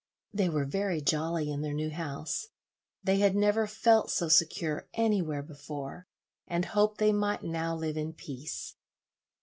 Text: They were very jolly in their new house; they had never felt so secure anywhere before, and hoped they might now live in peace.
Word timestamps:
They 0.33 0.49
were 0.49 0.65
very 0.65 0.99
jolly 0.99 1.51
in 1.51 1.61
their 1.61 1.75
new 1.75 1.91
house; 1.91 2.47
they 3.03 3.19
had 3.19 3.35
never 3.35 3.67
felt 3.67 4.09
so 4.09 4.29
secure 4.29 4.87
anywhere 4.95 5.43
before, 5.43 6.07
and 6.47 6.65
hoped 6.65 6.97
they 6.97 7.13
might 7.13 7.43
now 7.43 7.75
live 7.75 7.97
in 7.97 8.13
peace. 8.13 8.73